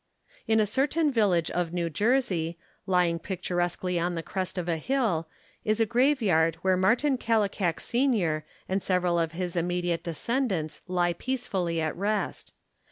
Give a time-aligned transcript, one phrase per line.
[0.47, 2.57] In a certain village of New Jersey,
[2.87, 5.27] lying picturesquely on the crest of a hill,
[5.63, 8.43] is a graveyard where Martin Kal likak Sr.
[8.67, 12.51] and several of his immediate descendants lie peacefully at rest.